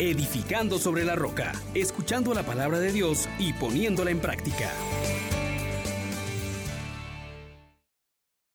edificando 0.00 0.78
sobre 0.78 1.04
la 1.04 1.16
roca, 1.16 1.52
escuchando 1.74 2.32
la 2.32 2.44
palabra 2.44 2.78
de 2.78 2.92
Dios 2.92 3.28
y 3.38 3.52
poniéndola 3.52 4.10
en 4.10 4.20
práctica. 4.20 4.70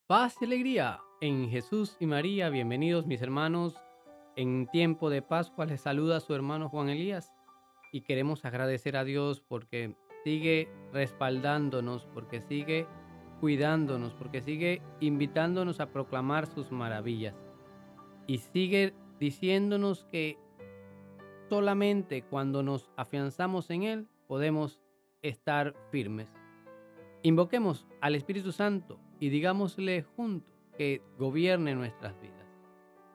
Paz 0.07 0.37
y 0.39 0.45
alegría 0.45 1.01
en 1.19 1.49
Jesús 1.49 1.97
y 1.99 2.05
María. 2.05 2.49
Bienvenidos 2.49 3.05
mis 3.07 3.21
hermanos. 3.21 3.75
En 4.35 4.67
tiempo 4.67 5.09
de 5.09 5.21
Pascua 5.21 5.65
les 5.65 5.81
saluda 5.81 6.21
su 6.21 6.33
hermano 6.33 6.69
Juan 6.69 6.89
Elías 6.89 7.33
y 7.91 8.01
queremos 8.01 8.45
agradecer 8.45 8.95
a 8.95 9.03
Dios 9.03 9.41
porque 9.41 9.95
sigue 10.23 10.69
respaldándonos, 10.93 12.07
porque 12.13 12.41
sigue 12.41 12.87
cuidándonos, 13.41 14.13
porque 14.13 14.41
sigue 14.41 14.81
invitándonos 15.01 15.81
a 15.81 15.91
proclamar 15.91 16.47
sus 16.47 16.71
maravillas 16.71 17.35
y 18.27 18.37
sigue 18.37 18.93
diciéndonos 19.19 20.05
que 20.05 20.37
solamente 21.53 22.23
cuando 22.23 22.63
nos 22.63 22.89
afianzamos 22.97 23.69
en 23.69 23.83
Él 23.83 24.07
podemos 24.27 24.81
estar 25.21 25.75
firmes. 25.91 26.27
Invoquemos 27.21 27.85
al 28.01 28.15
Espíritu 28.15 28.51
Santo 28.51 28.99
y 29.19 29.29
digámosle 29.29 30.01
juntos 30.01 30.51
que 30.75 31.03
gobierne 31.19 31.75
nuestras 31.75 32.19
vidas. 32.19 32.47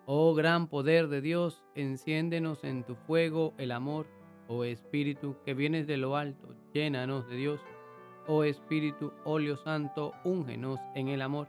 Oh 0.07 0.37
gran 0.37 0.69
poder 0.69 1.09
de 1.09 1.21
Dios, 1.21 1.65
enciéndenos 1.75 2.63
en 2.63 2.85
tu 2.85 2.95
fuego 2.95 3.55
el 3.59 3.73
amor, 3.73 4.07
oh 4.47 4.63
Espíritu 4.63 5.35
que 5.45 5.55
vienes 5.55 5.89
de 5.89 5.97
lo 5.97 6.15
alto, 6.15 6.55
llénanos 6.73 7.29
de 7.29 7.35
Dios. 7.35 7.61
Oh 8.29 8.45
Espíritu, 8.45 9.13
óleo 9.25 9.57
santo, 9.57 10.13
úngenos 10.23 10.79
en 10.95 11.09
el 11.09 11.23
amor. 11.23 11.49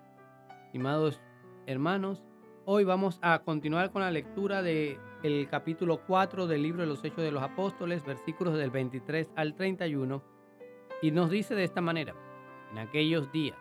Estimados 0.65 1.21
hermanos, 1.67 2.23
Hoy 2.66 2.84
vamos 2.84 3.20
a 3.22 3.40
continuar 3.40 3.91
con 3.91 4.02
la 4.02 4.12
lectura 4.12 4.62
del 4.62 4.98
el 5.23 5.48
capítulo 5.49 6.02
4 6.05 6.45
del 6.45 6.62
libro 6.62 6.82
de 6.82 6.88
los 6.88 7.04
Hechos 7.04 7.23
de 7.23 7.32
los 7.32 7.41
Apóstoles, 7.41 8.05
versículos 8.05 8.58
del 8.58 8.70
23 8.70 9.32
al 9.35 9.55
31, 9.55 10.21
y 11.02 11.12
nos 11.12 11.30
dice 11.30 11.55
de 11.55 11.63
esta 11.63 11.82
manera, 11.82 12.13
en 12.71 12.77
aquellos 12.77 13.32
días, 13.32 13.57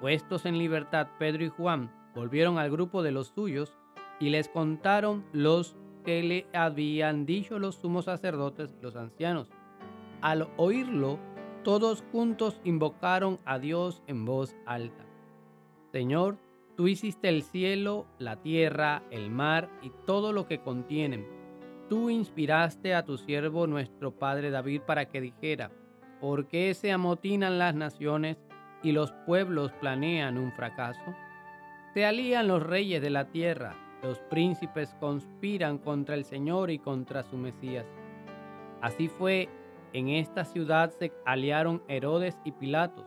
puestos 0.00 0.44
en 0.44 0.58
libertad, 0.58 1.08
Pedro 1.18 1.44
y 1.44 1.48
Juan 1.48 1.90
volvieron 2.14 2.58
al 2.58 2.70
grupo 2.70 3.02
de 3.02 3.12
los 3.12 3.28
suyos 3.28 3.72
y 4.20 4.30
les 4.30 4.48
contaron 4.48 5.24
los 5.32 5.76
que 6.04 6.22
le 6.22 6.46
habían 6.52 7.24
dicho 7.24 7.58
los 7.58 7.76
sumos 7.76 8.04
sacerdotes 8.06 8.74
y 8.78 8.82
los 8.82 8.96
ancianos. 8.96 9.48
Al 10.20 10.48
oírlo, 10.56 11.18
todos 11.62 12.04
juntos 12.12 12.60
invocaron 12.64 13.38
a 13.44 13.58
Dios 13.58 14.02
en 14.06 14.24
voz 14.24 14.56
alta. 14.66 15.04
Señor, 15.92 16.38
Tú 16.76 16.88
hiciste 16.88 17.28
el 17.28 17.42
cielo, 17.42 18.06
la 18.18 18.36
tierra, 18.36 19.02
el 19.10 19.30
mar 19.30 19.68
y 19.82 19.92
todo 20.06 20.32
lo 20.32 20.46
que 20.46 20.60
contienen. 20.60 21.26
Tú 21.90 22.08
inspiraste 22.08 22.94
a 22.94 23.04
tu 23.04 23.18
siervo 23.18 23.66
nuestro 23.66 24.12
padre 24.12 24.50
David 24.50 24.80
para 24.86 25.04
que 25.04 25.20
dijera, 25.20 25.70
¿por 26.18 26.48
qué 26.48 26.72
se 26.72 26.90
amotinan 26.90 27.58
las 27.58 27.74
naciones 27.74 28.38
y 28.82 28.92
los 28.92 29.12
pueblos 29.26 29.70
planean 29.80 30.38
un 30.38 30.50
fracaso? 30.52 31.14
Se 31.92 32.06
alían 32.06 32.48
los 32.48 32.62
reyes 32.62 33.02
de 33.02 33.10
la 33.10 33.26
tierra, 33.26 33.76
los 34.02 34.18
príncipes 34.20 34.96
conspiran 34.98 35.76
contra 35.76 36.14
el 36.14 36.24
Señor 36.24 36.70
y 36.70 36.78
contra 36.78 37.22
su 37.22 37.36
Mesías. 37.36 37.84
Así 38.80 39.08
fue, 39.08 39.50
en 39.92 40.08
esta 40.08 40.46
ciudad 40.46 40.90
se 40.98 41.12
aliaron 41.26 41.82
Herodes 41.86 42.38
y 42.46 42.52
Pilatos 42.52 43.04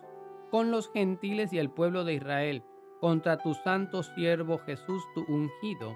con 0.51 0.69
los 0.69 0.91
gentiles 0.91 1.51
y 1.51 1.57
el 1.57 1.71
pueblo 1.71 2.03
de 2.03 2.13
Israel 2.13 2.63
contra 3.05 3.37
tu 3.37 3.53
santo 3.53 4.01
siervo 4.01 4.57
Jesús, 4.57 5.03
tu 5.13 5.23
ungido, 5.27 5.95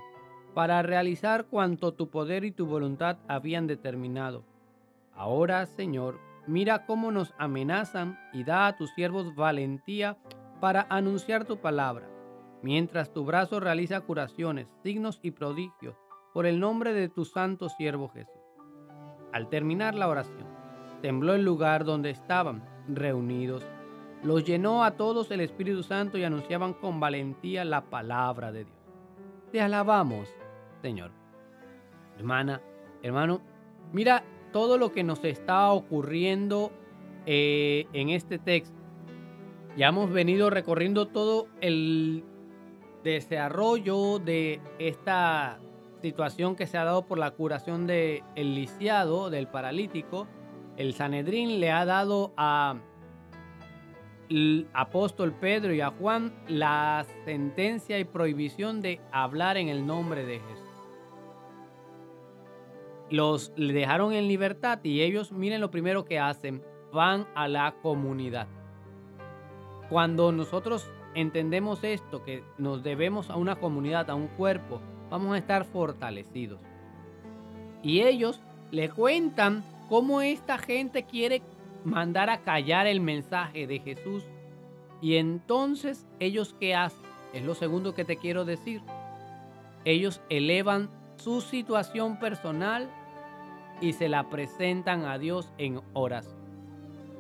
para 0.54 0.84
realizar 0.84 1.48
cuanto 1.48 1.92
tu 1.92 2.12
poder 2.12 2.46
y 2.46 2.52
tu 2.52 2.68
voluntad 2.68 3.18
habían 3.28 3.66
determinado. 3.66 4.44
Ahora, 5.16 5.66
Señor, 5.66 6.20
mira 6.46 6.86
cómo 6.86 7.12
nos 7.12 7.34
amenazan 7.40 8.20
y 8.32 8.44
da 8.44 8.68
a 8.68 8.78
tus 8.78 8.92
siervos 8.92 9.34
valentía 9.34 10.20
para 10.61 10.86
anunciar 10.88 11.45
tu 11.45 11.58
palabra, 11.58 12.08
mientras 12.61 13.12
tu 13.12 13.26
brazo 13.26 13.60
realiza 13.60 14.02
curaciones, 14.02 14.67
signos 14.83 15.20
y 15.23 15.32
prodigios 15.32 15.95
por 16.32 16.45
el 16.45 16.60
nombre 16.60 16.94
de 16.94 17.10
tu 17.10 17.26
santo 17.26 17.70
siervo 17.70 18.10
Jesús. 18.10 18.44
Al 19.33 19.50
terminar 19.50 19.95
la 19.95 20.10
oración, 20.10 20.45
tembló 21.02 21.33
el 21.33 21.44
lugar 21.44 21.86
donde 21.86 22.12
estaban 22.12 22.64
reunidos 22.88 23.66
los 24.24 24.44
llenó 24.44 24.84
a 24.84 24.92
todos 24.92 25.32
el 25.32 25.42
Espíritu 25.42 25.84
Santo 25.84 26.18
y 26.18 26.24
anunciaban 26.24 26.74
con 26.74 27.00
valentía 27.00 27.64
la 27.64 27.82
palabra 27.82 28.52
de 28.52 28.66
Dios. 28.66 28.78
Te 29.52 29.62
alabamos, 29.62 30.30
Señor. 30.82 31.12
Hermana, 32.18 32.62
hermano, 33.02 33.42
mira 33.94 34.24
todo 34.52 34.78
lo 34.78 34.92
que 34.92 35.04
nos 35.04 35.24
está 35.24 35.72
ocurriendo 35.72 36.72
eh, 37.26 37.88
en 37.94 38.10
este 38.10 38.40
texto. 38.40 38.76
Ya 39.78 39.88
hemos 39.88 40.12
venido 40.12 40.50
recorriendo 40.50 41.08
todo 41.08 41.48
el 41.62 42.24
desarrollo 43.04 44.20
de 44.20 44.60
esta 44.80 45.60
situación 46.02 46.56
que 46.56 46.68
se 46.68 46.78
ha 46.78 46.84
dado 46.84 47.06
por 47.06 47.18
la 47.18 47.32
curación 47.32 47.88
del 47.88 48.24
lisiado, 48.36 49.30
del 49.30 49.48
paralítico. 49.48 50.28
El 50.78 50.94
Sanedrín 50.94 51.60
le 51.60 51.72
ha 51.72 51.86
dado 51.86 52.34
a 52.36 52.76
el 54.30 54.67
apóstol 54.73 55.34
Pedro 55.34 55.73
y 55.73 55.82
a 55.82 55.90
Juan 55.90 56.34
la 56.48 57.06
sentencia 57.26 58.00
y 58.00 58.04
prohibición 58.04 58.82
de 58.82 59.02
hablar 59.12 59.58
en 59.58 59.70
el 59.70 59.86
nombre 59.86 60.26
de 60.26 60.40
Jesús. 60.40 60.66
Los 63.10 63.54
dejaron 63.56 64.14
en 64.14 64.28
libertad 64.28 64.80
y 64.84 65.02
ellos, 65.02 65.32
miren 65.32 65.62
lo 65.62 65.72
primero 65.72 66.06
que 66.06 66.20
hacen, 66.20 66.64
van 66.94 67.28
a 67.34 67.48
la 67.48 67.76
comunidad. 67.82 68.48
Cuando 69.89 70.32
nosotros 70.32 70.92
entendemos 71.16 71.84
esto, 71.84 72.23
que 72.23 72.44
nos 72.60 72.84
debemos 72.84 73.32
a 73.32 73.36
una 73.36 73.56
comunidad, 73.56 74.12
a 74.12 74.16
un 74.16 74.28
cuerpo, 74.28 74.80
vamos 75.10 75.34
a 75.34 75.39
estar 75.39 75.66
fortalecidos. 75.66 76.60
Y 77.82 78.02
ellos 78.02 78.42
le 78.70 78.89
cuentan 78.89 79.64
cómo 79.88 80.22
esta 80.22 80.60
gente 80.60 81.04
quiere 81.04 81.42
mandar 81.84 82.30
a 82.30 82.42
callar 82.42 82.88
el 82.88 83.02
mensaje 83.02 83.67
de 83.67 83.80
Jesús. 83.80 84.23
Y 85.02 85.16
entonces 85.16 86.08
ellos 86.20 86.56
qué 86.60 86.76
hacen? 86.76 87.10
Es 87.34 87.44
lo 87.44 87.56
segundo 87.56 87.94
que 87.94 88.06
te 88.06 88.17
quiero 88.17 88.45
decir. 88.45 88.82
Ellos 89.86 90.22
elevan 90.30 90.89
su 91.18 91.42
situación 91.42 92.20
personal 92.20 92.89
y 93.82 93.94
se 93.94 94.10
la 94.10 94.30
presentan 94.30 95.06
a 95.06 95.18
Dios 95.18 95.52
en 95.58 95.82
oración. 95.94 96.39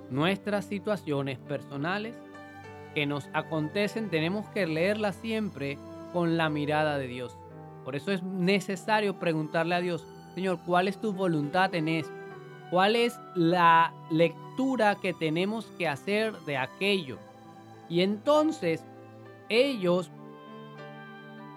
Nuestras 0.09 0.65
situaciones 0.65 1.37
personales 1.37 2.15
que 2.95 3.05
nos 3.05 3.29
acontecen 3.33 4.09
tenemos 4.09 4.47
que 4.49 4.65
leerlas 4.65 5.15
siempre 5.17 5.77
con 6.11 6.37
la 6.37 6.49
mirada 6.49 6.97
de 6.97 7.07
Dios. 7.07 7.37
Por 7.85 7.95
eso 7.95 8.11
es 8.11 8.23
necesario 8.23 9.19
preguntarle 9.19 9.75
a 9.75 9.81
Dios, 9.81 10.05
Señor, 10.33 10.59
¿cuál 10.65 10.87
es 10.87 10.99
tu 10.99 11.13
voluntad 11.13 11.73
en 11.75 11.87
esto? 11.87 12.18
¿Cuál 12.69 12.95
es 12.95 13.19
la 13.35 13.93
lectura 14.11 14.95
que 14.95 15.13
tenemos 15.13 15.65
que 15.77 15.87
hacer 15.87 16.33
de 16.41 16.57
aquello? 16.57 17.17
Y 17.89 18.01
entonces 18.01 18.83
ellos 19.49 20.11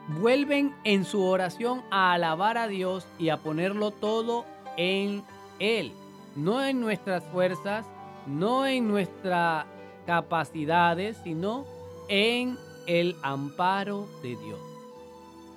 vuelven 0.09 0.75
en 0.85 1.05
su 1.05 1.23
oración 1.23 1.83
a 1.91 2.13
alabar 2.13 2.57
a 2.57 2.67
Dios 2.67 3.07
y 3.19 3.29
a 3.29 3.37
ponerlo 3.37 3.91
todo 3.91 4.47
en 4.77 5.23
Él. 5.59 5.93
No 6.35 6.65
en 6.65 6.81
nuestras 6.81 7.23
fuerzas, 7.25 7.85
no 8.27 8.67
en 8.67 8.89
nuestras 8.89 9.67
capacidades, 10.07 11.19
sino 11.23 11.67
en 12.09 12.57
el 12.87 13.17
amparo 13.23 14.09
de 14.23 14.37
Dios. 14.37 14.61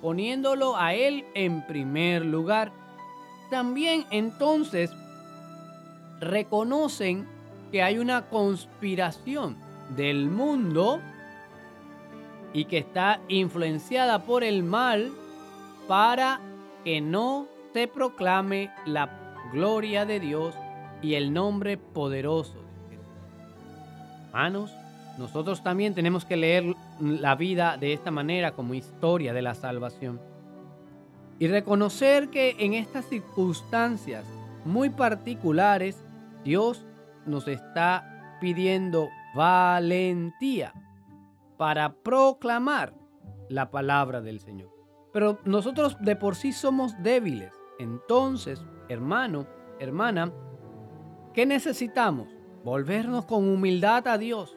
Poniéndolo 0.02 0.76
a 0.76 0.92
Él 0.94 1.24
en 1.34 1.66
primer 1.66 2.24
lugar. 2.24 2.72
También 3.50 4.04
entonces 4.10 4.90
reconocen 6.20 7.26
que 7.70 7.82
hay 7.82 7.98
una 7.98 8.28
conspiración 8.28 9.56
del 9.96 10.28
mundo 10.28 11.00
y 12.52 12.64
que 12.64 12.78
está 12.78 13.20
influenciada 13.28 14.24
por 14.24 14.42
el 14.42 14.62
mal 14.62 15.12
para 15.86 16.40
que 16.84 17.00
no 17.00 17.46
se 17.72 17.88
proclame 17.88 18.70
la 18.86 19.10
gloria 19.52 20.06
de 20.06 20.20
Dios 20.20 20.54
y 21.02 21.14
el 21.14 21.32
nombre 21.32 21.76
poderoso 21.76 22.54
de 22.54 22.96
Jesús. 22.96 23.12
Hermanos, 24.28 24.72
nosotros 25.18 25.62
también 25.62 25.94
tenemos 25.94 26.24
que 26.24 26.36
leer 26.36 26.74
la 27.00 27.34
vida 27.34 27.76
de 27.76 27.92
esta 27.92 28.10
manera 28.10 28.52
como 28.52 28.74
historia 28.74 29.32
de 29.32 29.42
la 29.42 29.54
salvación 29.54 30.20
y 31.38 31.48
reconocer 31.48 32.28
que 32.28 32.56
en 32.58 32.74
estas 32.74 33.06
circunstancias 33.06 34.24
muy 34.64 34.90
particulares 34.90 35.96
Dios 36.46 36.86
nos 37.26 37.48
está 37.48 38.38
pidiendo 38.40 39.08
valentía 39.34 40.72
para 41.56 41.92
proclamar 41.92 42.94
la 43.48 43.72
palabra 43.72 44.20
del 44.20 44.38
Señor. 44.38 44.70
Pero 45.12 45.40
nosotros 45.44 45.96
de 46.00 46.14
por 46.14 46.36
sí 46.36 46.52
somos 46.52 46.94
débiles. 47.02 47.52
Entonces, 47.80 48.64
hermano, 48.88 49.48
hermana, 49.80 50.32
¿qué 51.34 51.46
necesitamos? 51.46 52.28
Volvernos 52.62 53.24
con 53.24 53.48
humildad 53.48 54.06
a 54.06 54.16
Dios 54.16 54.56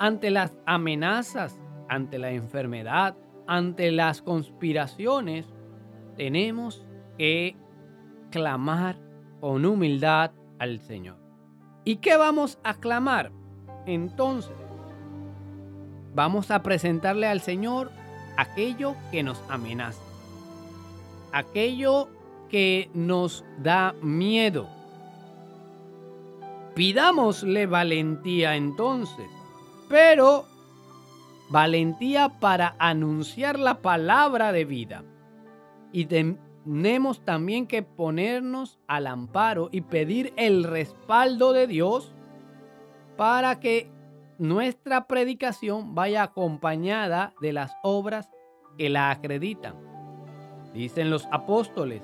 ante 0.00 0.30
las 0.30 0.56
amenazas, 0.66 1.60
ante 1.88 2.18
la 2.18 2.32
enfermedad, 2.32 3.16
ante 3.46 3.92
las 3.92 4.20
conspiraciones. 4.20 5.46
Tenemos 6.16 6.84
que 7.16 7.56
clamar 8.30 8.98
con 9.40 9.64
humildad 9.64 10.32
al 10.58 10.80
Señor. 10.80 11.16
¿Y 11.84 11.96
qué 11.96 12.16
vamos 12.16 12.58
a 12.64 12.74
clamar? 12.74 13.32
Entonces, 13.86 14.56
vamos 16.14 16.50
a 16.50 16.62
presentarle 16.62 17.26
al 17.26 17.40
Señor 17.40 17.90
aquello 18.36 18.94
que 19.10 19.22
nos 19.22 19.42
amenaza, 19.48 20.02
aquello 21.32 22.08
que 22.50 22.90
nos 22.94 23.44
da 23.58 23.94
miedo. 24.02 24.68
Pidámosle 26.74 27.66
valentía 27.66 28.56
entonces, 28.56 29.28
pero 29.88 30.44
valentía 31.48 32.28
para 32.40 32.76
anunciar 32.78 33.58
la 33.58 33.80
palabra 33.80 34.52
de 34.52 34.64
vida. 34.64 35.04
Y 35.92 36.04
tenemos 36.68 37.24
también 37.24 37.66
que 37.66 37.82
ponernos 37.82 38.78
al 38.86 39.06
amparo 39.06 39.70
y 39.72 39.80
pedir 39.80 40.34
el 40.36 40.64
respaldo 40.64 41.54
de 41.54 41.66
Dios 41.66 42.14
para 43.16 43.58
que 43.58 43.90
nuestra 44.36 45.06
predicación 45.06 45.94
vaya 45.94 46.22
acompañada 46.22 47.32
de 47.40 47.54
las 47.54 47.72
obras 47.82 48.30
que 48.76 48.90
la 48.90 49.10
acreditan. 49.10 49.76
Dicen 50.74 51.08
los 51.08 51.26
apóstoles, 51.32 52.02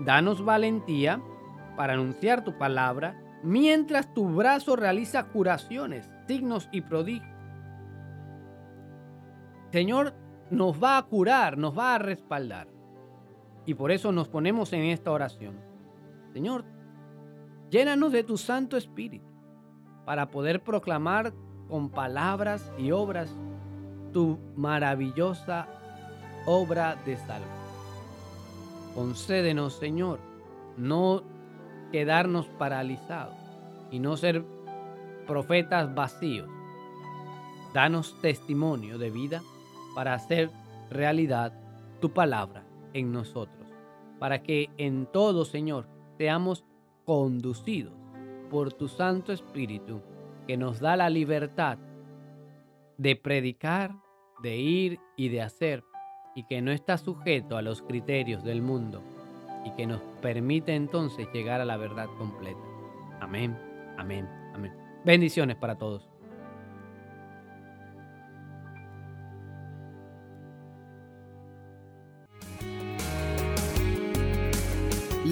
danos 0.00 0.44
valentía 0.44 1.22
para 1.78 1.94
anunciar 1.94 2.44
tu 2.44 2.58
palabra 2.58 3.18
mientras 3.42 4.12
tu 4.12 4.28
brazo 4.28 4.76
realiza 4.76 5.28
curaciones, 5.28 6.12
signos 6.28 6.68
y 6.72 6.82
prodigios. 6.82 7.34
Señor 9.72 10.12
nos 10.50 10.82
va 10.82 10.98
a 10.98 11.02
curar, 11.04 11.56
nos 11.56 11.76
va 11.76 11.94
a 11.94 11.98
respaldar. 11.98 12.79
Y 13.70 13.74
por 13.74 13.92
eso 13.92 14.10
nos 14.10 14.26
ponemos 14.26 14.72
en 14.72 14.82
esta 14.82 15.12
oración. 15.12 15.54
Señor, 16.32 16.64
llénanos 17.70 18.10
de 18.10 18.24
tu 18.24 18.36
Santo 18.36 18.76
Espíritu 18.76 19.30
para 20.04 20.28
poder 20.32 20.60
proclamar 20.64 21.32
con 21.68 21.88
palabras 21.88 22.72
y 22.78 22.90
obras 22.90 23.32
tu 24.12 24.40
maravillosa 24.56 25.68
obra 26.46 26.96
de 27.06 27.16
salvo. 27.16 27.46
Concédenos, 28.96 29.74
Señor, 29.74 30.18
no 30.76 31.22
quedarnos 31.92 32.46
paralizados 32.46 33.36
y 33.92 34.00
no 34.00 34.16
ser 34.16 34.44
profetas 35.28 35.94
vacíos. 35.94 36.48
Danos 37.72 38.20
testimonio 38.20 38.98
de 38.98 39.10
vida 39.10 39.42
para 39.94 40.14
hacer 40.14 40.50
realidad 40.90 41.52
tu 42.00 42.10
palabra 42.10 42.64
en 42.92 43.12
nosotros, 43.12 43.49
para 44.20 44.42
que 44.42 44.68
en 44.76 45.06
todo, 45.06 45.44
Señor, 45.44 45.88
seamos 46.18 46.64
conducidos 47.04 47.94
por 48.50 48.72
tu 48.72 48.86
Santo 48.86 49.32
Espíritu, 49.32 50.02
que 50.46 50.56
nos 50.56 50.78
da 50.78 50.94
la 50.94 51.08
libertad 51.08 51.78
de 52.98 53.16
predicar, 53.16 53.92
de 54.42 54.58
ir 54.58 55.00
y 55.16 55.30
de 55.30 55.40
hacer, 55.40 55.82
y 56.34 56.44
que 56.44 56.60
no 56.60 56.70
está 56.70 56.98
sujeto 56.98 57.56
a 57.56 57.62
los 57.62 57.80
criterios 57.80 58.44
del 58.44 58.60
mundo, 58.60 59.00
y 59.64 59.70
que 59.70 59.86
nos 59.86 60.02
permite 60.20 60.74
entonces 60.74 61.26
llegar 61.32 61.62
a 61.62 61.64
la 61.64 61.78
verdad 61.78 62.08
completa. 62.18 62.60
Amén, 63.20 63.56
amén, 63.96 64.28
amén. 64.54 64.72
Bendiciones 65.02 65.56
para 65.56 65.78
todos. 65.78 66.09